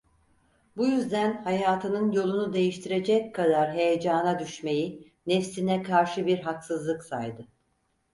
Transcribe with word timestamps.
Bu 0.77 0.85
yüzden 0.87 1.41
hayatının 1.43 2.11
yolunu 2.11 2.53
değiştirecek 2.53 3.35
kadar 3.35 3.73
heyecana 3.73 4.39
düşmeyi 4.39 5.11
nefsine 5.27 5.83
karşı 5.83 6.25
bir 6.27 6.39
haksızlık 6.39 7.03
saydı. 7.03 7.47